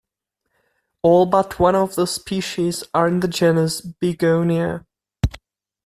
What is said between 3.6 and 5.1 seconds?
"Begonia".